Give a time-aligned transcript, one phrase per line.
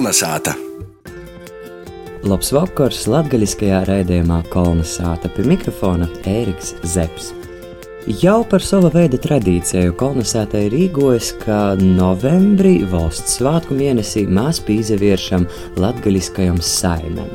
[0.00, 0.54] Kolnesāta!
[2.24, 7.34] Labs vakars latgaļiskajā raidījumā Kolnesāta pie mikrofona Ēriks Zepsi.
[8.22, 15.44] Jau par sava veida tradīciju kolonizētai rīkojas, ka novembrī valsts svētku mēnesī mēs pīzeviešam
[15.84, 17.28] latgaļiskajam saimam.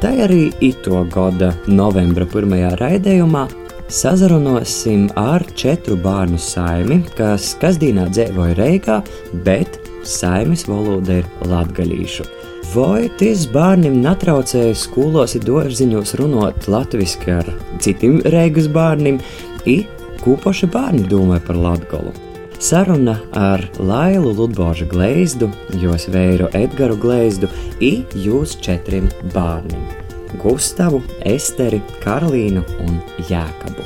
[0.00, 3.44] Tā arī ito gada novembra pirmajā raidījumā
[3.92, 9.02] sazarunosim ar četru bērnu saimi, kas kasdienā dzīvoja Reigā,
[9.44, 12.26] bet saimes valoda ir latgaļīšu.
[12.74, 17.50] Vai tis bērniem netraucēja skolos, dārziņos runāt latviešu ar
[17.82, 19.20] citiem reigas bērniem,
[19.66, 19.82] i
[20.24, 22.14] kūpoši bērni domāja par latgalu?
[22.58, 25.50] Saruna ar Lailu Ludbožu Gleizdu,
[25.82, 29.84] jos veiru Edgaru Gleizdu i jūs četriem bērniem-
[30.42, 33.84] Gustavu, Esteri, Karolīnu un Jēkabu.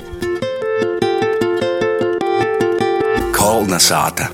[3.34, 4.30] Kolnesāta!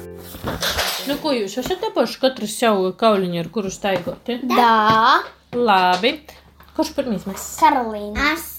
[1.07, 4.27] Nu, ko jūs esat dabūjuši katru savu kauliņu, ar kuru staigot?
[4.27, 4.41] Ja?
[4.51, 4.73] Da,
[5.55, 6.17] Labi.
[6.77, 7.45] Kurš pirmīs mēs?
[7.63, 8.33] Karolīna.
[8.35, 8.57] Es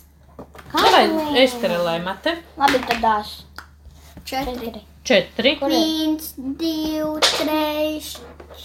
[0.72, 2.34] Vai Estere lai mate?
[2.60, 3.34] Labi, tad dās.
[4.26, 4.82] četri.
[5.08, 5.54] Četri.
[5.64, 8.10] Viens, divi, trīs,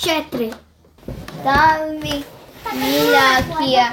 [0.03, 0.50] četri.
[1.44, 2.22] Tavi
[2.78, 3.86] mīļākie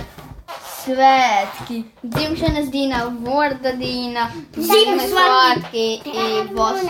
[0.89, 1.83] svētki.
[2.03, 6.83] Dzimšanas diena, vārda diena, Ziemassvētki, i vos,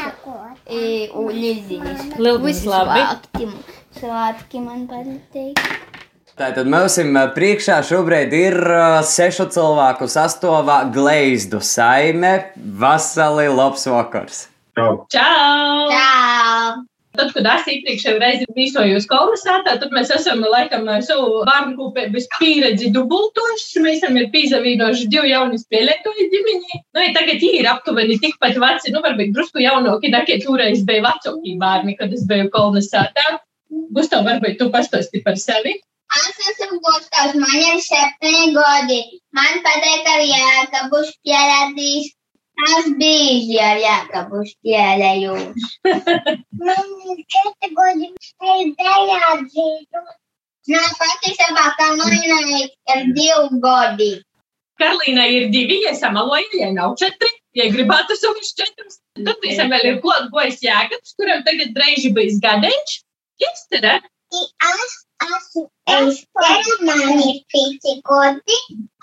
[0.69, 0.83] i
[1.13, 2.05] Lieldiņas.
[2.19, 3.05] Lieldiņas, labi.
[3.05, 3.49] Svētki,
[3.99, 5.63] svētki man patīk.
[6.39, 6.95] Tātad mums
[7.35, 8.55] priekšā šobrīd ir
[9.03, 12.53] sešu cilvēku sastāvā gleizdu saime.
[12.55, 14.45] Vasali labs vakars!
[14.79, 15.03] Čau!
[15.11, 15.89] Čau!
[15.91, 16.98] Čau!
[17.19, 22.93] Tad, kad es iepriekšējā reizē viesojos kolonizētā, tad mēs esam laikam savu bērnu kopības pieredzi
[22.95, 23.83] dubultojuši.
[23.83, 26.79] Mēs esam pīzavīnojuši divu jaunu spēlētoju ģimeni.
[26.95, 31.03] Nu, ja tagad viņi ir aptuveni tikpat veci, nu, varbūt drusku jaunāki, nekā toreiz bija
[31.09, 33.27] vecāki bērni, kad es biju kolonizētā.
[33.97, 35.75] Gustav, varbūt tu pastāsti par sevi.
[36.17, 39.01] Es esmu Gustavs, man ir septiņi gadi.
[39.35, 42.15] Man patīk ar Jākabu spēlētīs.
[43.83, 45.67] Jākabu spēlējos.
[46.67, 48.09] man ir četri gadi,
[48.53, 50.03] es dēļā dzīvu.
[50.69, 54.11] Nā, patiesībā, kā man ir divi gadi.
[54.79, 57.31] Karolīnai ir divi, ja samaloja, ja nav četri.
[57.57, 62.37] Ja gribētu savus četrus, tad visam vēl ir klāt gojas jēgats, kuram tagad dreiži bijis
[62.43, 62.99] gadeņš.
[63.41, 63.95] Iestere,
[64.29, 64.91] I es
[65.25, 68.57] esmu Estere, man ir pieci gadi.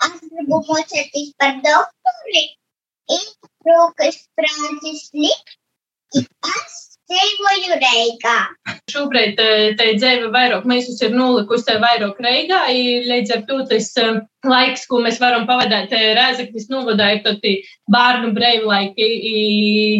[0.07, 2.43] Es gribu mocēties par doktori.
[3.15, 3.19] I
[3.67, 5.57] rūkas prātis likt.
[6.15, 6.25] I
[6.55, 6.77] es
[7.11, 8.37] dzīvoju Reigā.
[8.91, 13.89] šobrīd eh, te dzīve vairāk, mēs ir nolikusi vairāk reigā, i līdz ar to tas
[13.99, 17.43] eh, laiks, ko mēs varam pavadīt eh, Rēzaknis novadā, ir tad
[17.91, 19.07] bērnu brīvlaiki,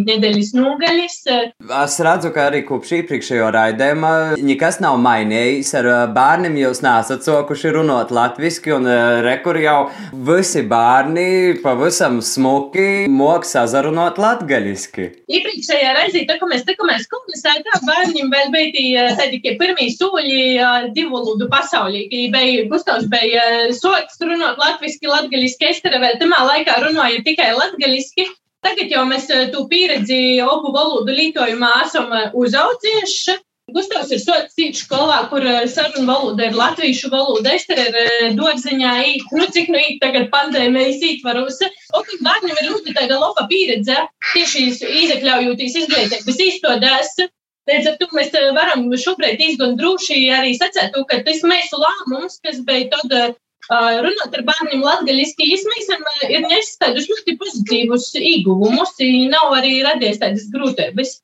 [0.08, 1.18] nedēļas nogalis.
[1.28, 1.52] eh,
[1.84, 5.74] Es redzu, ka arī kopš iepriekšējā raidījuma nekas nav mainījis.
[5.82, 8.88] Ar bērniem jūs nesat sokuši runāt latviešu, un
[9.26, 9.78] rekur jau
[10.28, 15.10] visi bērni pavisam smuki mok sazarunāt latgaļiski.
[15.28, 20.42] Iepriekšējā reizē, tā, kad mēs tikāmies kolonizētā, bērniem vēl bija tādi pirmie soļi
[20.96, 22.08] divu valodu pasaulī.
[22.10, 23.46] Kad bija Gustavs bija
[23.78, 28.30] sots runāt latviski, latgaļiski, Estere vēl tamā laikā runāja tikai latgaļiski.
[28.66, 33.38] Tagad jau mēs to pieredzi abu valodu lietojumā esam uzaudzējuši.
[33.76, 37.52] Gustavs ir cīņš skolā, kur eh, sarunu valoda ir latviešu valoda.
[37.58, 41.60] Estere ir eh, dārziņā īt, nu cik nu īt tagad pandēmijas ītvaros.
[41.98, 43.98] Un kad bērniem ir ļoti tāda laba pieredze,
[44.32, 44.70] tieši
[45.02, 47.12] izekļaujoties izglītības izstādēs.
[47.68, 52.40] Līdz ar to mēs eh, varam šobrīd diezgan droši arī sacēt, ka tas mūsu lēmums,
[52.48, 53.36] kas bija tad
[53.70, 58.96] runāt ar bērniem latgaļiski, izmēsam, ir nesis tādus ļoti pozitīvus ieguvumus,
[59.32, 61.18] nav arī radies tādas grūtības.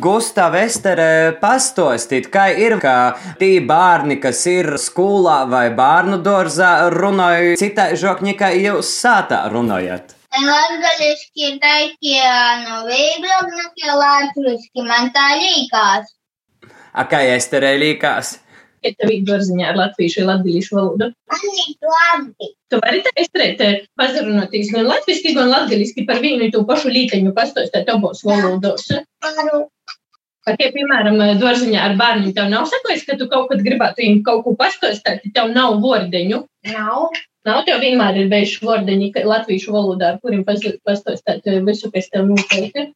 [0.00, 7.58] Gustav, Estere, pastostīt, kā ir, ka tie bērni, kas ir skolā vai bērnu dārzā, runāja
[7.60, 10.14] citai žokņikai, jūs sātā runājat.
[10.28, 12.24] Latgaliski ir taikie
[12.64, 14.84] no vieglāk nekā latviski.
[14.84, 16.12] Man tā līkās.
[16.92, 18.36] A, kā Estere līkās?
[18.84, 21.10] Ja tev ir dārziņā ar latviešu vai latgalīšu valodu.
[21.32, 22.50] Man ir labi.
[22.68, 28.22] Tu vari teikt, pazarunāties gan latviski, gan latgaliski par vienu to pašu līteņu pastostāt abos
[28.26, 28.86] valodos.
[30.48, 34.22] Kā tie, piemēram, dārziņā ar bērniem, tev nav sakojis, ka tu kaut kad gribētu viņiem
[34.24, 36.44] kaut ko pastostāt, ja tev nav vordeņu.
[36.70, 37.18] Nav.
[37.48, 42.92] Nav tev vienmēr ir bijuši vordeņi latviešu valodā, ar kuriem pastostāt visu, kas tev notiek.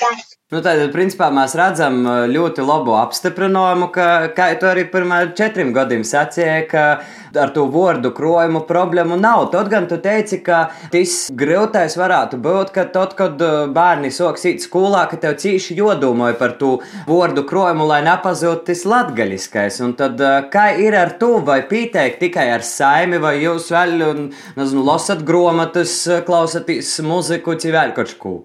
[0.00, 0.36] Tas.
[0.54, 4.04] Nu, tad, principā, mēs redzam uh, ļoti labu apstiprinājumu, ka,
[4.36, 6.84] kā tu arī pirmā četriem gadiem sacīji, ka
[7.42, 9.48] ar to vārdu krojumu problēmu nav.
[9.50, 14.46] Tad gan tu teici, ka tas grūtais varētu būt, ka tad, kad uh, bērni sāks
[14.46, 16.76] iet skolā, ka tev cīši jodomāja par to
[17.10, 19.82] vārdu krojumu, lai nepazūtu tas latgaļiskais.
[19.82, 24.28] Un tad, uh, kā ir ar to, vai pieteikt tikai ar saimi, vai jūs vēl,
[24.54, 28.42] nezinu, lasat gromatas, klausaties muziku, vai vēl kaut ko?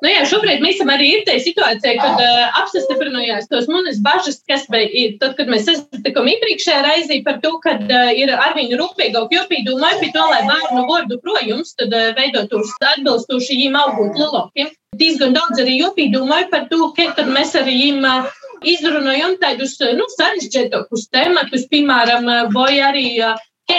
[0.00, 4.38] Nu, jā, šobrīd mēs esam arī ir tajā situācijā, kad uh, apstiprinājās tos manas bažas,
[4.48, 9.34] kas bija tad, kad mēs sasatikām iepriekšējā reizē par to, ka uh, ir arvien rūpīgāk
[9.36, 14.72] jopīdomāju pie to, lai bērnu vārdu projums, tad uh, veidotos atbilstoši viņiem augot lielākiem.
[15.00, 18.32] Diezgan daudz arī jopīdomāju par to, ka tad mēs arī viņiem uh,
[18.72, 23.36] izrunājam tādus nu, sarežģītākus tematus, piemēram, vai arī uh,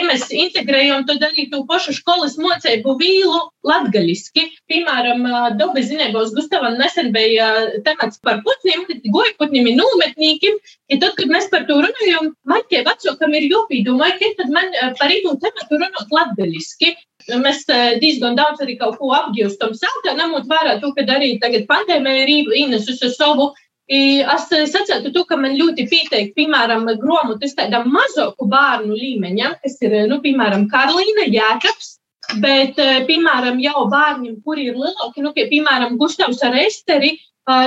[0.08, 4.44] mēs integrējam to arī to pašu skolas mocību vīlu latgaļiski.
[4.72, 5.24] Piemēram,
[5.60, 7.48] Dobes zinībos Gustavam nesen bija
[7.86, 10.60] temats par putniem, goju putniem ir nūmetnīkiem.
[10.94, 14.70] Ja tad, kad mēs par to runājam, man tie vecākam ir jāpīdomā, ka tad man
[15.00, 16.94] par īmu tematu runāt latgaļiski.
[17.42, 17.68] Mēs
[18.02, 22.56] diezgan daudz arī kaut ko apgūstam sātā, ņemot vērā to, ka arī tagad pandēmija ir
[22.64, 23.52] ienesusi savu
[23.92, 29.98] Es sacītu, to, ka man ļoti pieteikti, piemēram, grāmatas tādam mazāku bērnu līmeņam, kas ir,
[30.08, 31.98] nu, piemēram, Karolīna Jēkabs.
[32.40, 32.78] Bet,
[33.10, 37.18] piemēram, jau bērniem, kuri ir lielāki, nu, pie, piemēram, Gustavs ar Esteri,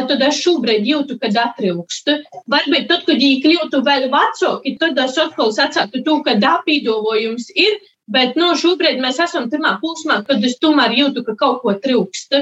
[0.09, 2.17] tad es šobrīd jūtu, kad atrilkstu.
[2.49, 7.77] Varbūt tad, kad viņi kļūtu vēl vecāki, tad es atkal sacītu to, ka dāpīdovojums ir,
[8.09, 12.39] bet, nu, šobrīd mēs esam pirmā posmā, kad es tomēr jūtu, ka kaut ko trūkst.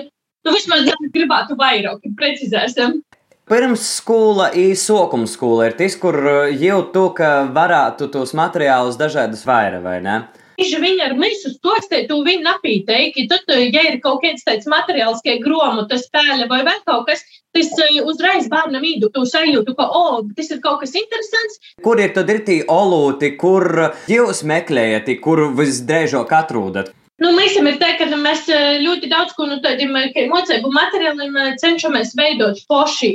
[0.46, 3.00] Nu, vismaz gribētu vairāk, precizēsim.
[3.50, 9.42] Pirmsskola un sokuma skola ir tas, kur eh, jau tu, ka varētu tos materiālus dažādus
[9.48, 10.20] vairāk, vai ne?
[10.60, 13.26] Tieši viņi ar visu stostē, tu viņi napīteiki.
[13.32, 17.26] Tad, eh, ja ir kaut kāds tāds materiāls, kā grāmata, spēle vai vēl kaut kas,
[17.50, 21.58] tas eh, uzreiz bērnam īdu, tu sajūtu, ka, o, oh, tas ir kaut kas interesants.
[21.82, 26.94] Kur ir tad ir tī olūti, kur jūs meklējat, kur visdrēžāk atrodat?
[27.22, 30.70] Nu, mēs esam tā, ka mēs eh, ļoti daudz ko no nu, tādiem eh, mocību
[30.74, 33.10] materiāliem eh, cenšamies veidot poši.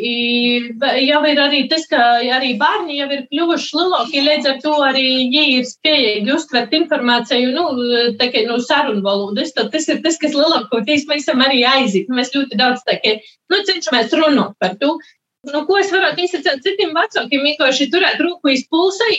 [1.03, 1.99] Jau ir arī tas, ka
[2.37, 7.51] arī bērni jau ir kļuvuši lielāki, līdz ar to arī viņi ir spējīgi uztvert informāciju,
[7.57, 7.67] nu,
[8.21, 9.51] kā no sarunu valodas.
[9.57, 12.07] Tad tas ir tas, kas lielākoties mēs esam arī aiziet.
[12.13, 13.17] Mēs ļoti daudz tā kā,
[13.51, 14.95] nu, cenšamies runāt par to.
[15.47, 19.09] Nu, ko es varētu izsacīt citiem vecākiem, vienkārši turēt rūku iz pulsa.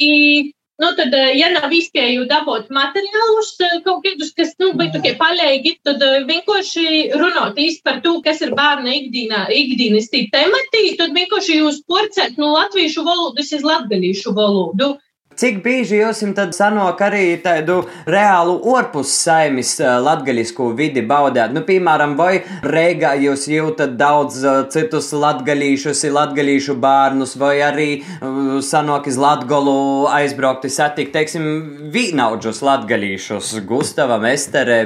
[0.79, 5.17] Nu, tad, eh, ja nav izspēju dabūt materiālus eh, kaut kādus, kas nu, bija tikai
[5.19, 6.85] paļēgi, tad eh, vienkārši
[7.19, 12.53] runāt īsti par to, kas ir bērna ikdienā, ikdienas temati, tad vienkārši jūs porcēt no
[12.55, 14.93] latviešu valodas uz latgalīšu valodu.
[15.39, 21.53] Cik bieži jūs tad sanāk arī tādu reālu orpus saimis eh, latgaļisku vidi baudēt?
[21.55, 28.59] Nu, piemēram, vai Reigā jūs jūtat daudz eh, citus latgaļīšus, latgaļīšu bērnus, vai arī uh,
[28.67, 31.47] sanāk iz Latgolu aizbraukti satikt, teiksim,
[31.95, 34.81] vīnaudžus latgaļīšus, Gustavam, Esterē?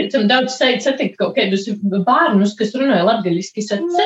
[0.00, 1.68] Esam daudz satikt kaut kādus
[2.08, 4.00] bērnus, kas runāja latgaļiski satikt.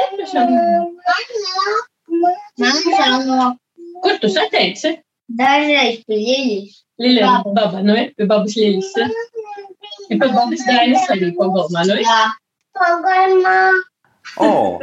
[4.04, 4.96] Kur tu sateici?
[5.28, 6.80] Dažreiz pie Liļas.
[7.00, 8.92] Liļa baba, nu ir pie babas Liļas.
[10.10, 12.04] Ir pie babas Dainas arī pagalmā, nu ir?
[12.04, 12.20] Jā,
[12.76, 13.58] pagalmā.
[14.40, 14.78] O,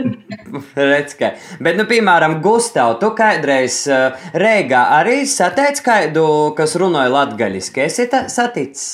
[0.78, 1.34] redz, ka.
[1.64, 6.26] Bet, nu, piemēram, Gustav, tu kādreiz uh, Rīgā arī sateici kādu,
[6.58, 7.84] kas runāja latgaļiski.
[7.88, 8.86] Esi saticis?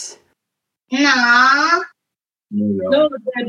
[0.95, 1.17] Nā.
[2.47, 2.99] Nu, nu,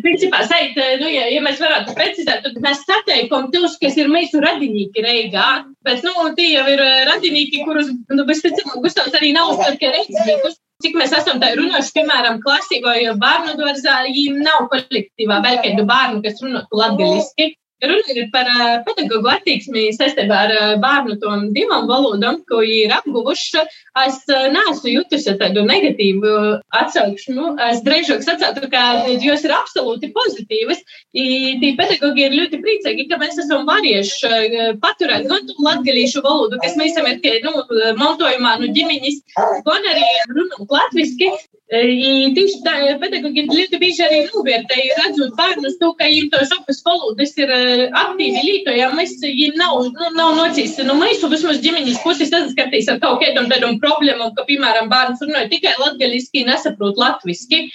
[0.03, 4.41] principā, sait, nu, ja, ja mēs varētu precizēt, tad mēs sateikam tos, kas ir mūsu
[4.43, 5.45] radinīki Reigā,
[5.87, 9.93] bet, nu, tie jau ir radinīki, kurus, nu, bez ticamāk, Gustavs arī nav uztver, ka
[9.95, 10.59] reizniekus.
[10.83, 16.21] Cik mēs esam tā runājuši, piemēram, klasīgojo bērnu dārzā, viņiem nav kolektīvā vēl kādu bērnu,
[16.27, 17.49] kas runātu latgaliski.
[17.79, 22.95] Ir par uh, pedagoģu attieksmi saistībā ar uh, bērnu tom divām valodām, ko viņi ir
[22.97, 23.63] apguvuši.
[24.03, 26.33] Es uh, neesmu jutusi tādu negatīvu
[26.75, 27.53] atsauksmu.
[27.69, 28.83] Es drīzāk sacītu, ka
[29.23, 30.83] jūs ir absolūti pozitīvas.
[31.15, 36.75] Tie pedagoģi ir ļoti priecīgi, ka mēs esam varējuši paturēt gan to latgalīšu valodu, kas
[36.81, 37.63] mēs esam tie, nu,
[38.01, 39.23] mantojumā no ģimeņas,
[39.71, 41.31] gan arī runāt latviski.
[41.69, 47.35] Tieši tā, pedagoģi ļoti bieži arī novērtēja, redzot bērnus, to, ka viņiem tos abas valodas
[47.37, 47.53] ir
[47.93, 49.05] aktīvi lietojami.
[49.21, 53.77] Viņi nav, nu, nav nocīs, nu, mēs vismaz ģimenes puses saskatīs ar kaut kādam tādam
[53.83, 57.67] problēmam, ka, piemēram, bērns runāja tikai latgaļiski, nesaprot latviski.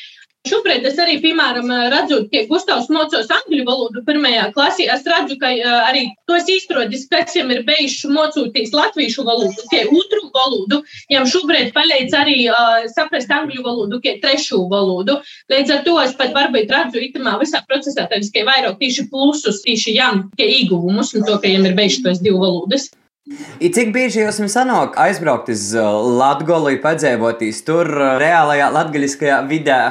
[0.44, 4.90] Šobrīd es arī, piemēram, redzu, ka Gustavs mocos angļu valodu pirmajā klasē.
[4.92, 5.54] Es redzu, ka
[5.88, 10.82] arī tos izstrādājis, kas viņam ir bijuši mocoties latviešu valodu, kā otru valodu.
[11.08, 15.22] Viņam šobrīd palīdz arī uh, saprast angļu valodu, kā trešo valodu.
[15.54, 19.64] Līdz ar to es pat varbūt redzu itamā visā procesā tādus, ka vairāk tieši plusus,
[19.64, 22.92] tieši jām, kā ieguvumus, un to, ka viņam ir bijuši tos divu valodas.
[23.64, 27.88] I cik bieži jums sanāk aizbraukt uz Latviju, padzēvoties tur
[28.20, 29.84] reālajā latgaļiskajā vidē?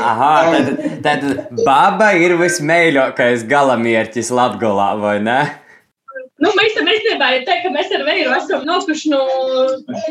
[0.00, 0.70] Aha, tad,
[1.04, 1.26] tad
[1.66, 5.40] baba ir vismīļākais galamērķis Latgolā, vai ne?
[6.38, 9.22] Nu, mēs tam ir teikt, ka mēs ar Vēju esam nākuši no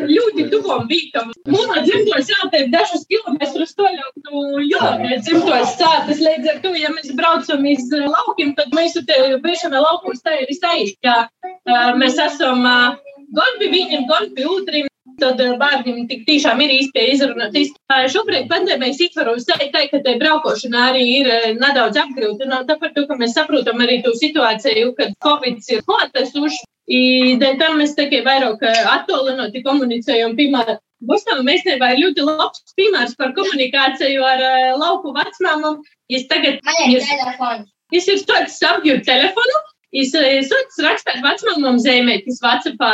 [0.10, 1.30] ļoti tuvām vītām.
[1.48, 6.20] Mūsu dzimtos ir dažus kilometrus toļāk no Jolānē dzimtos sātas.
[6.20, 10.52] Līdz ar to, ja mēs braucam iz laukiem, tad mēs te biešana laukos tā ir
[10.52, 14.92] izteikt, ka mēs esam gan pie viņiem, gan pie otriem.
[15.18, 17.56] Tad bērniem tik tiešām ir īstenībā izrunāt.
[18.14, 23.82] Šobrīd pandēmijas ietvaros teikt, ka te braukošana arī ir nedaudz apgrūtināta, tāpēc, ka mēs saprotam
[23.82, 26.66] arī to situāciju, kad Covid ir klātesošs.
[26.88, 33.34] Dēļ tam mēs tikai vairāk attālināti komunicējam, piemēram, Gustavam Mēsnībā ir ļoti labs piemērs par
[33.38, 34.46] komunikāciju ar
[34.82, 35.82] lauku vecmāmam.
[36.10, 36.62] Jūs tagad...
[36.66, 37.68] Man ir telefons.
[37.94, 39.60] Jūs ir stāsts apgjūt telefonu,
[39.96, 42.94] Es esmu rakstījis vecmāmam zīmētis Vācijā.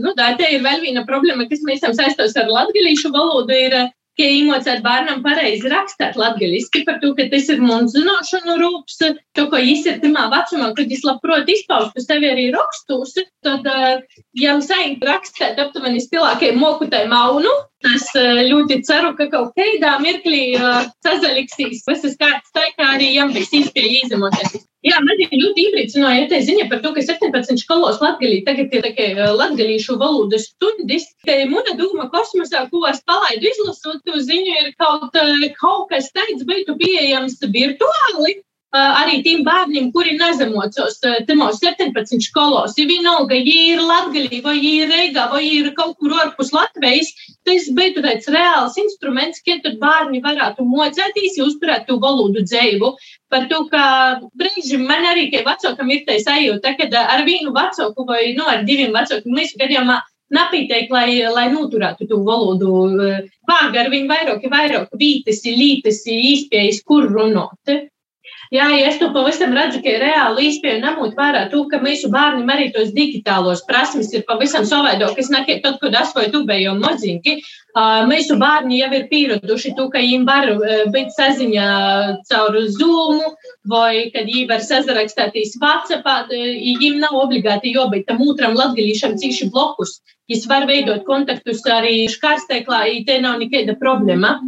[0.00, 3.52] Nu, tā ir vēl viena problēma, kas mēs esam saistos ar latviešu valodu.
[3.52, 3.76] Ir,
[4.20, 9.46] ka iemācīt bērnam pareizi rakstīt latviešu, par to, ka tas ir mums zināšanu rūps, to,
[9.52, 13.16] ko viņš ir timā vecumā, kad viņš labprot izpaust sevi arī rakstus,
[13.46, 13.68] tad,
[14.36, 17.52] ja mums vajag rakstīt aptuveni stilākai mokutai maunu,
[17.94, 18.10] es
[18.50, 20.44] ļoti ceru, ka kaut kādā mirklī
[21.06, 24.66] sazaliksīs visas kārtas tā, kā arī jām bija īstenībā izdemoties.
[24.80, 28.84] Jā, man ir ļoti iepriecināja tā ziņa par to, ka 17 skolos latgalī tagad ir
[28.86, 31.04] tikai latgalīšu valodas stundas.
[31.28, 35.18] Te muna doma kosmosā, ko es palaidu izlasot to ziņu, ir kaut,
[35.60, 38.38] kaut kas tāds būtu pieejams virtuāli.
[38.70, 44.84] Arī tiem bērniem, kuri nezemocos temos 17 skolos, ja vienalga, ja ir Latgalī, vai ja
[44.84, 47.10] ir Reigā, vai ja ir kaut kur ārpus Latvijas,
[47.42, 52.92] tas būtu tāds reāls instruments, kā tad bērni varētu mocēties, uzturēt to valodu dzīvu.
[53.30, 53.82] Par to, ka
[54.38, 58.62] brīžiem man arī, kā vecākam, ir tā sajūta, ka ar vienu vecāku vai nu, ar
[58.70, 59.98] diviem vecākiem mēs gadījumā
[60.30, 62.70] napīteik, lai, lai noturētu to valodu.
[63.50, 67.80] Vāga ar viņu vairāk, vairāk vītas, lītas, īspējas, kur runāt.
[68.50, 72.08] Jā, ja es to pavisam redzu, ka ir reāli īstenībā ņemot vērā to, ka mūsu
[72.10, 75.14] bērniem arī tos digitālos prasmes ir pavisam savādāk.
[75.22, 77.36] Es nekad, tad, kad es vai tu biju maziņki,
[78.10, 80.50] mūsu bērni jau ir pieraduši to, ka viņi var
[80.90, 81.70] būt saziņā
[82.26, 83.22] caur Zoom,
[83.70, 90.00] vai kad viņi var sazrakstīties WhatsApp, viņiem nav obligāti jābūt tam otram latgalīšam cīši blokus.
[90.26, 94.40] Viņš var veidot kontaktus arī škārsteiklā, ja te nav nekāda problēma.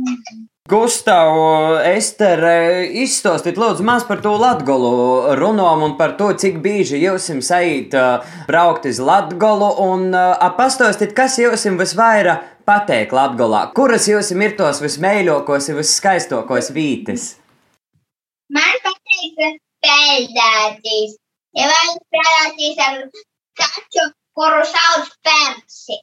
[0.71, 1.35] Gustav,
[1.83, 2.38] Ester,
[3.02, 7.97] izstāstiet lūdzu maz par to latgolu runām un par to, cik bieži jūs sajūt
[8.47, 15.73] braukt uz latgolu un apastāstiet, kas jums visvairāk patīk latgolā, kuras jums ir tos vismēļākos
[15.73, 17.25] un visskaistākos vītes?
[18.54, 19.42] Man patīk
[19.83, 21.19] peldēties,
[21.59, 23.02] ja vajag strādāties ar
[23.59, 24.07] kaču,
[24.38, 25.99] kuru sauc Persi.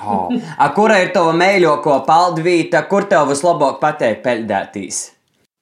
[0.00, 0.30] Oh.
[0.56, 5.00] A, kura ir tava mīļākā paldvīta, kur tev vislabāk patīk peldēties?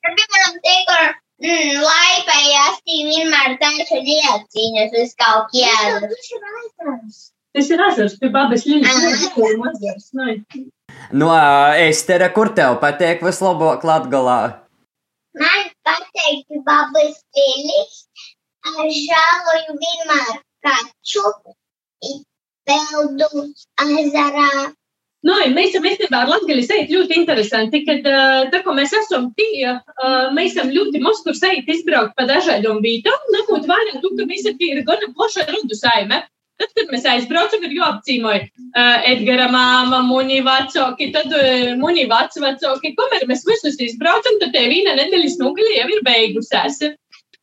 [0.07, 1.03] Piemēram, tie, kur
[1.45, 6.13] mm, laipējās, tī vienmēr taisa lieciņas uz kaut jēlu.
[7.57, 9.27] Tas ir ezers pie babas līnijas.
[11.13, 11.29] No
[11.83, 14.41] Estera, kur tev patīk vislabāk latgalā?
[15.39, 18.03] Man patīk babas līnijas,
[18.71, 21.25] ar žāloju vienmēr kaču
[22.69, 23.47] peldu
[23.85, 24.51] ezerā.
[25.27, 28.05] Nu, mēs esam īstenībā ar Latviju sejot ļoti interesanti, kad
[28.53, 29.73] tā, mēs esam tie,
[30.37, 34.47] mēs esam ļoti maz kur sejot izbraukt pa dažādām vītām, ņemot vērā to, ka mēs
[34.47, 36.23] ir gana plaša rudu saime.
[36.59, 42.95] Tad, kad mēs aizbraucam, ir jāapcīmoja uh, Edgara māma, muņi vecāki, tad uh, muņi vecvecāki.
[42.99, 46.81] Kamēr mēs visus izbraucam, tad te viena nedēļas nogaļa jau ir beigusies.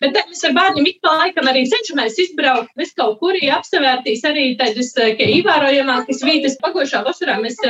[0.03, 4.49] Bet mēs ar bērniem ik pa laikam arī cenšamies izbraukt vis kaut kur, apsevērtīs arī
[4.59, 6.57] tādas ievērojamākas vietas.
[6.59, 7.61] Pagošā vasarā mēs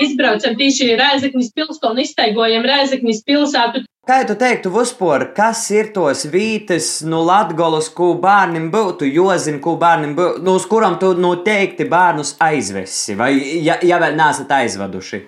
[0.00, 3.84] izbraucam tieši Rēzeknis pilsētu un izteigojam Rēzeknis pilsētu.
[4.06, 9.74] Kā tu teiktu, Vuspor, kas ir tos vītes no Latgolas, ko bērnam būtu jāzina, ko
[9.80, 13.32] bērnam būtu, no uz kuram tu noteikti bērnus aizvesi, vai
[13.66, 15.26] ja, ja vēl nesat aizvaduši?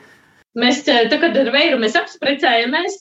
[0.56, 2.94] Mēs, tā kad ar Vēju mēs apspriecājamies,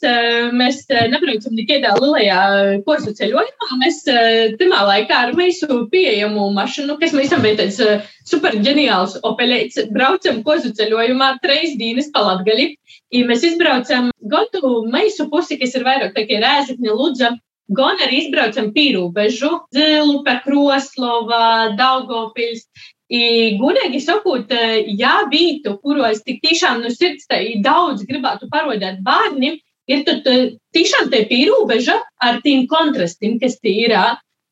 [0.53, 0.81] mēs
[1.13, 2.41] nebraucam nekādā lielajā
[2.85, 3.77] kursu ceļojumā.
[3.79, 7.79] Mēs tajā laikā ar visu pieejamu mašīnu, kas mums bija tāds
[8.27, 12.75] super ģeniāls opelēts, braucam kursu ceļojumā treis dienas pa Latgali.
[13.15, 17.31] Ja mēs izbraucam gotu meisu pusi, kas ir vairāk tā kā Rēzekņa Ludza,
[17.73, 22.67] gan arī izbraucam pīrūbežu, Zilupe, Kroslova, Daugopils.
[23.07, 24.51] I, gudīgi sakot,
[24.99, 27.27] ja vītu, kuros tik tiešām no sirds
[27.63, 29.55] daudz gribētu parodēt bērniem,
[29.87, 30.27] ir tad
[30.75, 31.95] tiešām te pīrūbeža
[32.27, 33.95] ar tiem kontrastiem, kas tie ir.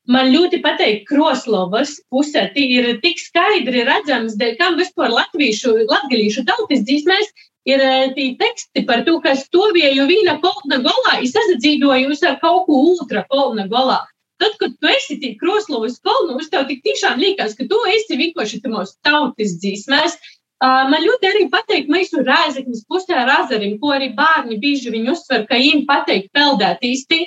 [0.06, 6.44] Man ļoti patīk Kroslovas pusē, tie ir tik skaidri redzams, dēļ kam vispār latviešu, latgalīšu
[6.46, 7.32] tautas dzīsmēs
[7.66, 7.82] ir
[8.14, 13.26] tie teksti par to, ka stovieju vīna kolna golā, es sazadzīdojusi ar kaut ko ultra
[13.28, 14.04] kolna golā.
[14.42, 18.60] Tad, kad tu esi tik kroslovas kolnos, tev tik tiešām liekas, ka tu esi vienkārši
[18.64, 20.18] tamos tautas dzīsmēs.
[20.60, 25.12] Man ļoti arī patīk, mēs tur rēzeknis pusē ar azarim, ko arī bērni bieži viņi
[25.12, 27.22] uztver, ka viņiem patīk peldēt īsti.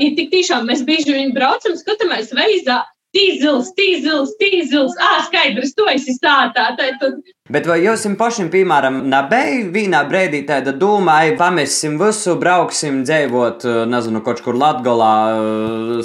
[0.00, 2.82] Ir tik tiešām mēs bieži viņi braucam, skatāmies veizā,
[3.16, 6.68] tīzils, tīzils, tīzils, ā, skaidrs, to esi stātā.
[6.78, 7.18] Tad...
[7.52, 13.66] Bet vai jums pašam, piemēram, nebija vienā brīdī tāda doma, ai, pamesim visu, brauksim dzīvot,
[13.90, 15.12] nezinu, kaut kur Latgolā,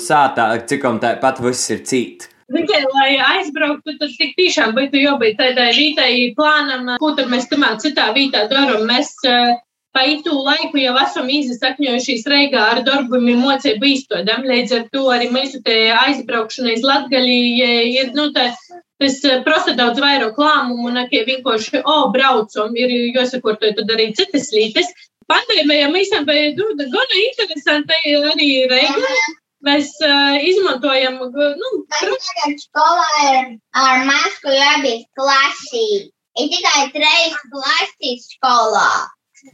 [0.01, 2.30] sātā, cikom tāpat viss ir cīt?
[2.51, 7.77] Tikai, lai aizbrauktu, tas tik tiešām būtu jābūt tādai rītai plānam, ko tad mēs tamā
[7.80, 8.84] citā vietā darām.
[8.89, 9.53] Mēs uh,
[9.92, 15.28] Pa itu laiku jau esam izsakņojušies Reigā ar darbiem mocību īstodam, līdz ar to arī
[15.34, 17.36] mūsu aizbraukšana iz Latgali
[17.98, 18.46] ir, nu, tā,
[19.04, 24.88] tas prasa daudz vairāk lēmumu, nekā vienkārši, o, braucam, ir jāsakortoja tad arī citas lītes.
[25.32, 29.14] Pandēmijā mēs bija nu, gana interesanti arī Reigā.
[29.62, 31.70] Mēs uh, izmantojam, nu,
[32.00, 35.88] protams, skolā ir ar masku jābūt klasī.
[36.40, 38.88] Ir tikai trejas klasīs skolā.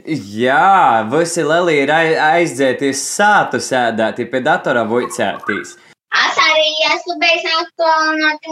[0.07, 5.77] Jā, visi Lelī ir aizdzēties sātu sēdēt, pie datora vuicētīs.
[6.17, 8.47] Es arī esmu beidzis attālināti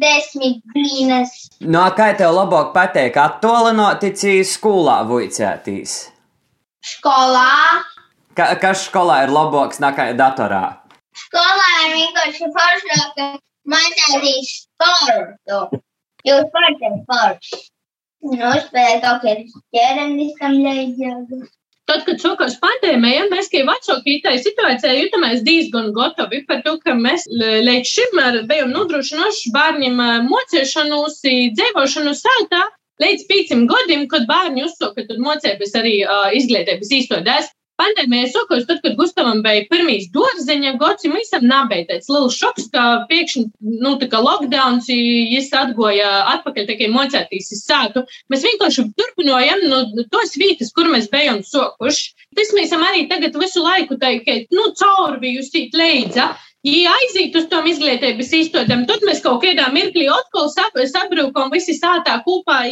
[0.00, 1.34] desmit dienas.
[1.60, 4.12] No kā tev labāk pateikt, attālināti
[4.48, 5.98] skolā vuicētīs?
[6.84, 7.84] Skolā.
[8.36, 10.64] Ka, kas skolā ir labāks nekā datorā?
[11.26, 13.12] Skolā ir vienkārši foršāk
[13.68, 15.82] mācīties sportu.
[16.28, 17.60] Jūs sportam forši.
[18.24, 21.46] Nospēlēt kaut kādiem ķermeniskiem leģiem.
[21.88, 26.92] Tad, kad sākās pandēmija, mēs kā vecāki tai situācijai jutāmies diezgan gatavi par to, ka
[26.98, 28.18] mēs līdz šim
[28.50, 31.22] bijām nodrošinājuši bērniem mocīšanos,
[31.56, 32.66] dzīvošanu sētā
[33.00, 37.48] līdz pieciem gadiem, kad bērni uzsāka mocības arī uh, izglītības īstenībās.
[37.78, 40.72] Pandēmijā sākās, tad, kad Gustavam bija pirmīs dārziņa
[41.30, 43.44] tam nebija tāds liels šoks, ka pēkšņi,
[43.84, 48.02] nu, tā kā lockdowns, viņš atgoja atpakaļ tikai mocētīs uz sātu.
[48.32, 52.12] Mēs vienkārši turpinājām no nu, tos vietas, kur mēs bijām sokuši.
[52.38, 56.32] Tas mēs arī tagad visu laiku teikt, nu, caurbijusi leidza.
[56.66, 62.16] Ja aiziet uz tom izglītības īstenībām, tad mēs kaut kādā mirklī atkal sabrūkam visi sātā
[62.24, 62.64] kopā,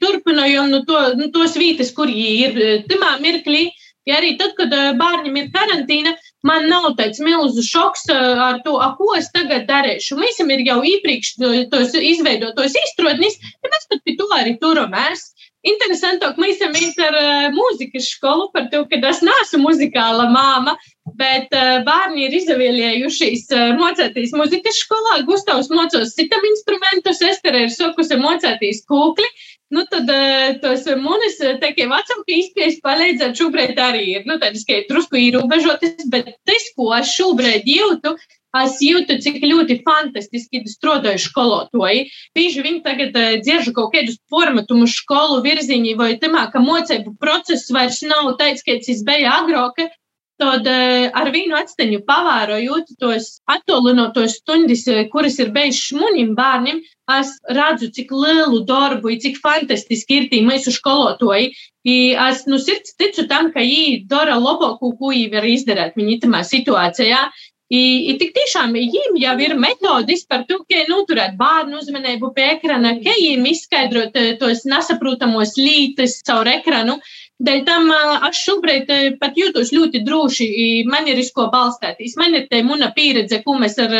[0.00, 2.62] turpinājām nu, to, nu, tos vietas, kur viņi ir.
[2.88, 3.68] Timā mirklī
[4.04, 6.12] Ja arī tad, kad bērnam ir karantīna,
[6.44, 10.18] man nav tāds milzu šoks ar to, ko es tagad darīšu.
[10.20, 11.36] Mēs jau ir jau iepriekš
[11.72, 15.30] tos izveidotos izstrādnis, ja mēs pat pie to arī turamies.
[15.64, 16.74] Interesantāk, mēs esam
[17.06, 17.14] ar
[17.54, 20.74] mūzikas skolu par to, ka es neesmu muzikāla māma,
[21.16, 21.48] bet
[21.86, 23.48] bērni ir izvēlējušies
[23.80, 25.22] mocēties mūzikas skolā.
[25.24, 29.30] Gustavs mocos citam instrumentus, Estere ir sokusi mocēties kūkli.
[29.72, 34.82] Nu, tad uh, tos manis teikie vecāki izpējas palīdzēt šobrīd arī ir, nu, tādas, ka
[34.90, 38.12] drusku ierobežotas, bet tas, ko es šobrīd jūtu,
[38.60, 42.04] es jūtu, cik ļoti fantastiski strādāju skolotāji.
[42.36, 47.72] Bieži viņi tagad uh, dzirž kaut kādus formatumus skolu virziņā, vai tamā, ka mocību process
[47.72, 49.86] vairs nav tāds, kāds tas bija agrāk.
[50.34, 56.80] Tad ar vienu atsteņu pavērojot tos attālinātos stundas, kuras ir bijušas munim bērniem,
[57.12, 61.52] es redzu, cik lielu darbu, cik fantastiski ir tie mūsu skolotāji.
[61.84, 66.16] Es no nu, sirds ticu tam, ka viņi dara labāko, ko viņi var izdarīt viņa
[66.18, 67.26] itamā situācijā.
[67.72, 72.50] I, i tik tiešām viņiem jau ir metodis par to, kā noturēt bērnu uzmanību pie
[72.58, 76.98] ekrana, kā viņiem izskaidrot eh, tos nesaprotamos lītes caur ekranu.
[77.44, 77.88] Dēļ tam
[78.28, 80.48] es šobrīd eh, pat jūtos ļoti droši,
[80.92, 82.18] man ir uz ko balstīties.
[82.20, 83.96] Man ir tā mana pieredze, ko mēs ar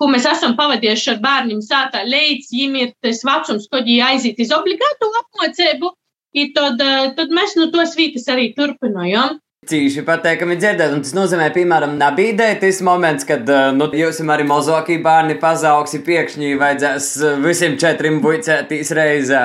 [0.00, 4.40] ko mēs esam pavadījuši ar bērniem sātā, līdz viņiem ir tas vecums, kad viņi aiziet
[4.40, 5.92] uz obligātu apmācību,
[6.56, 9.38] tad, eh, tad mēs no tos vītas arī turpinājām.
[9.68, 14.46] Cīši pateikami dzirdēt, un tas nozīmē, piemēram, nabīdē tas moments, kad, eh, nu, jūs arī
[14.48, 19.44] mazākie bērni pazaugs, pēkšņi vajadzēs eh, visiem četriem buicētīs reizē.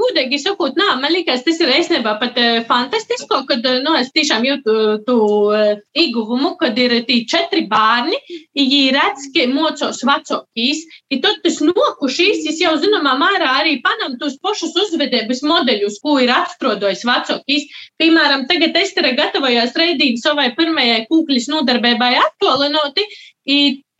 [0.00, 4.10] Godīgi sakot, nā, man liekas, tas ir īstenībā pat uh, fantastisko, kad, uh, nu, es
[4.14, 5.18] tiešām jūtu to
[5.50, 8.18] uh, ieguvumu, kad ir tī četri bērni,
[8.56, 10.82] viņi redz, ka mocos vecokīs,
[11.12, 16.18] ka tad tas nokušīs, es jau zināmā mērā arī panam tos pašus uzvedības modeļus, ko
[16.22, 17.68] ir atstrodojis vecokīs.
[18.00, 23.06] Piemēram, tagad Estere gatavojās reidīt savai pirmajai kūkļas nodarbībai attolinoti,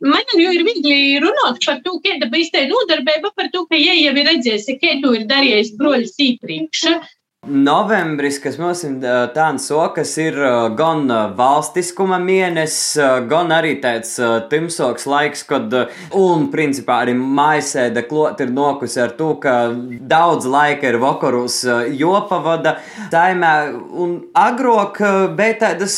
[0.01, 3.93] Man jau ir viegli runāt par to, kāda bija tā nodarbība, par to, ka, ja
[3.93, 6.87] jau ir redzējis, kādu ir darījis broļs iepriekš,
[7.49, 8.99] Novembris, kas mums ir
[9.33, 10.35] tāds sokas, ir
[10.77, 12.99] gan valstiskuma mēnesis,
[13.31, 14.11] gan arī tāds
[14.51, 15.73] timsoks laiks, kad,
[16.13, 21.63] un principā arī maisēda klot ir nokus ar to, ka daudz laika ir vakarus
[21.97, 22.75] jopavada
[23.09, 23.51] taimē,
[23.89, 25.01] un agrok
[25.33, 25.97] bija tādas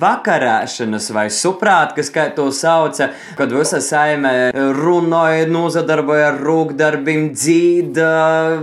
[0.00, 8.10] vakarēšanas vai suprāt, kas, kā to sauca, kad visa saime runoja, nozadarboja ar rūkdarbim, dzīda,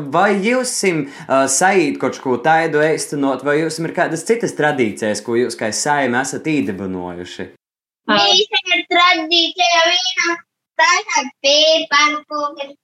[0.10, 5.58] vai jūsim saīt kaut ko tādu īstenot, vai jums ir kādas citas tradīcijas, ko jūs
[5.60, 7.46] kā saimē esat īdibinojuši?
[8.16, 10.36] Īstenībā tradīcija viena
[10.82, 12.76] taisāt pīparkūkas,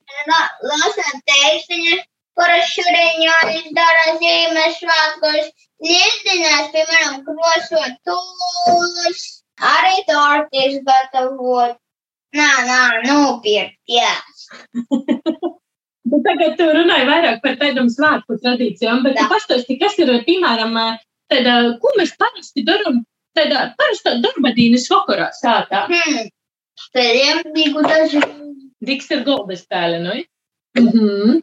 [0.72, 2.04] lasāt tekstiņus,
[2.40, 5.54] kuras šuriņonis dara zīmes svētkos,
[5.86, 9.24] liesdinās, piemēram, krosot tūlus,
[9.76, 11.78] arī tortis gatavot.
[12.32, 14.46] Nā, nā, nopirkties.
[16.10, 20.78] Tu tagad tu runāji vairāk par tādām svētku tradīcijām, bet pastāsti, kas ir, piemēram,
[21.30, 23.04] tāda, ko mēs parasti darām,
[23.38, 25.86] tāda parasta darba dienas vakarā sātā.
[25.92, 26.32] Hmm.
[26.88, 28.22] Spēlējam digu daži.
[28.82, 30.16] Diks ir golda spēle, nu?
[30.80, 31.42] Mm -hmm.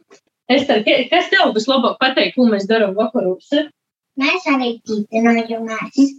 [0.51, 3.47] Ester, kas tev būs labāk pateikt, ko mēs darām vakaros?
[4.19, 6.09] Mēs arī ķitinojamies.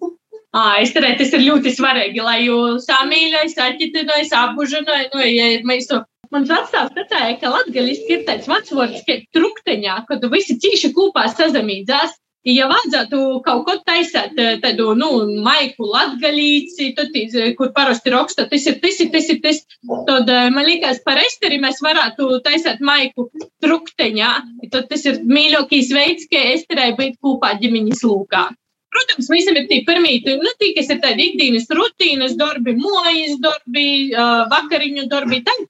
[0.51, 5.91] Ā, es teiktu, tas ir ļoti svarīgi, lai jūs samīļojas, atķitinojas, apbužinojas, nu, ja mēs
[5.91, 6.01] to
[6.31, 12.15] Mans vecāks teica, ka latgaliski ir tāds vecvārds, ka trukteņā, kad visi cīši kopā sazamīdzās.
[12.49, 15.09] Ja vajadzētu kaut ko taisīt, tādu, nu,
[15.45, 17.19] maiku latgalīci, tad,
[17.59, 19.61] kur parasti raksta, tas ir tas, ir tas, ir tas,
[20.07, 23.29] tad, man liekas, par esteri mēs varētu taisīt maiku
[23.61, 24.31] trukteņā.
[24.73, 28.47] Tad tas ir mīļākais veids, kā esterei būt kopā ģimeņas lūkā.
[28.91, 34.11] Protams, visam ir tie pirmie, nu, tie, kas ir tādi ikdienas rutīnas darbi, mojas darbi,
[34.51, 35.61] vakariņu darbi, tad,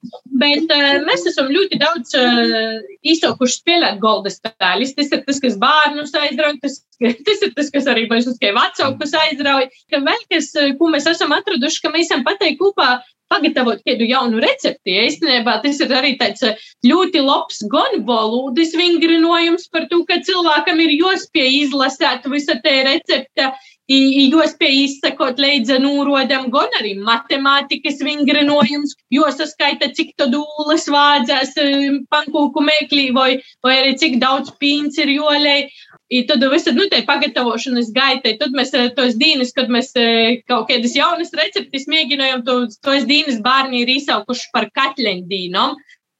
[0.40, 0.72] bet
[1.04, 2.16] mēs esam ļoti daudz
[3.12, 4.96] izsaukuši spēlēt golda spēles.
[4.96, 9.16] Tas ir tas, kas bērnus aizrauj, tas, tas ir tas, kas arī uz kā vecākus
[9.26, 12.94] aizrauj, ka vēl kas, ko mēs esam atraduši, ka mēs esam pateikt kopā
[13.30, 14.96] pagatavot kādu jaunu recepti.
[15.06, 20.82] Īstenībā tas ir arī tāds eh, ļoti labs gan valodas vingrinojums par to, ka cilvēkam
[20.84, 23.50] ir jāspēj izlasīt visa tā recepte,
[23.90, 32.00] jāspēj izsekot līdzi nūrodam, gan arī matemātikas vingrinojums, jo saskaita, cik tad ūles vādzēs eh,
[32.10, 33.30] pankūku mēklī vai,
[33.62, 35.68] vai arī cik daudz pīns ir jolē.
[36.10, 40.40] I tad visad, nu, tai pagatavošanas gaitai, tad mēs eh, tos dienas, kad mēs eh,
[40.50, 45.76] kaut kādas jaunas receptes mēģinājām, to, tos dienas bērni ir izsaukuši par katleņdīnom,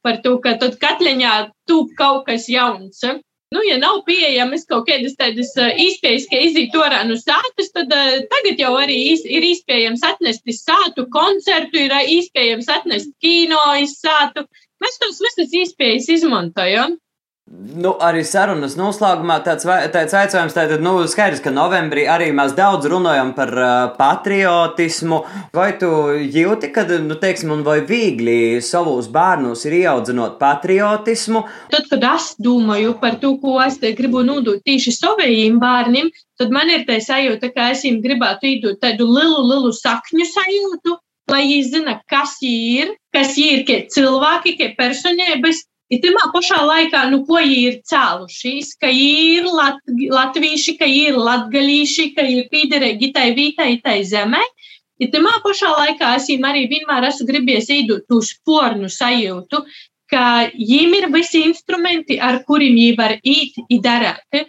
[0.06, 1.34] par to, ka tad katleņā
[1.66, 3.02] tūp kaut kas jauns.
[3.50, 7.90] Nu, ja nav pieejamas kaut kādas tādas eh, izpējas, ka iziet orā no sātas, tad
[7.90, 13.98] uh, tagad jau arī iz, ir iespējams atnest sātu koncertu, ir iespējams atnest kino iz
[13.98, 14.46] sātu.
[14.78, 16.94] Mēs tos visas iespējas izmantojam.
[17.50, 22.86] Nu, arī sarunas noslēgumā tāds, tāds jautājums, tātad, nu, skaidrs, ka novembrī arī mēs daudz
[22.86, 25.18] runājam par uh, patriotismu.
[25.58, 31.42] Vai tu jūti, ka, nu, teiksim, un vai viegli savus bērnus ir ieaudzinot patriotismu?
[31.74, 36.54] Tad, kad es domāju par to, ko es te gribu nodot tieši saviem bērniem, tad
[36.54, 41.00] man ir tā sajūta, ka es viņiem gribētu iedot tādu lielu, lielu sakņu sajūtu,
[41.34, 46.26] lai viņi zina, kas viņi ir, kas viņi ir, kā cilvēki, kā personības Ir tajā
[46.30, 52.26] pašā laikā, nu, ko viņi ir cēlušies, ka ir lat, latvieši, ka ir latgalīši, ka
[52.30, 54.42] ir pīderīgi tai vītai, tai zemē.
[55.02, 59.64] Ir tajā pašā laikā es viņiem arī vienmēr esmu gribējis iedot to spornu sajūtu,
[60.10, 60.24] ka
[60.54, 64.46] viņiem ir visi instrumenti, ar kuriem viņi var īt, darīt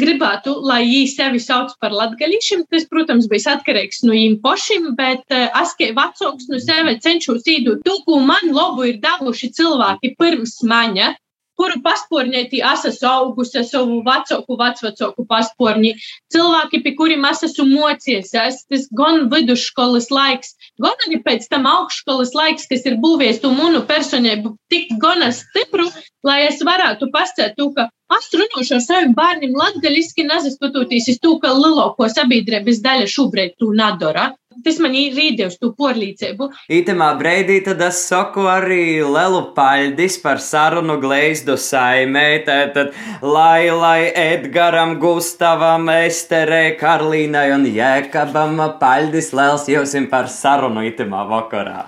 [0.00, 2.64] gribētu, lai viņi sevi sauc par latgaļīšiem.
[2.72, 7.84] Tas, protams, bija atkarīgs no viņiem pašiem, bet es kā vecāks no sevi cenšos īdot
[7.86, 11.14] to, ko man labu ir devuši cilvēki pirms maņa
[11.58, 15.92] kuru pasporņētī es esmu augusi savu vecāku, vecvecāku pasporņi.
[16.34, 21.66] Cilvēki, pie kuriem es esmu mocies, es, tas gan vidusskolas laiks, gan arī pēc tam
[21.70, 25.88] augšskolas laiks, kas ir būvējis to munu personību tik gana stipru,
[26.26, 27.10] lai es varētu
[27.58, 33.08] to, ka es runāšu ar saviem bērniem latgaļiski, nezastoties uz to, ka lielāko sabiedrības daļa
[33.10, 34.30] šobrīd to nedara.
[34.64, 36.50] Tas man ir rīdevis tu porlīcību.
[36.72, 42.78] Itemā breidī tad es saku arī lielu paļdis par sarunu gleizdu saimē, tad
[43.22, 51.86] lai, lai Edgaram, Gustavam, Esterē, Karlīnai un Jēkabam paļdis liels jūsim par sarunu itemā vakarā.